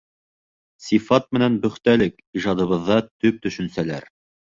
Сифат 0.85 1.27
менән 1.37 1.59
бөхтәлек— 1.65 2.17
ижадыбыҙҙа 2.39 2.97
төп 3.11 3.39
төшөнсәләр. 3.45 4.09